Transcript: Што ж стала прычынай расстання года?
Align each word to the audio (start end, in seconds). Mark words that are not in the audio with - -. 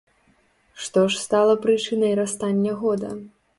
Што 0.85 1.03
ж 1.11 1.19
стала 1.25 1.53
прычынай 1.67 2.17
расстання 2.23 2.71
года? 2.83 3.15